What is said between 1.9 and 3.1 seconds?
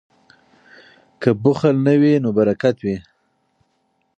وي نو برکت وي.